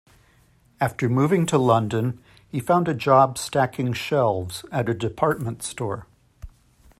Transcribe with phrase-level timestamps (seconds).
[0.79, 2.19] After moving to London,
[2.49, 6.07] he found a job stacking shelves at a department store.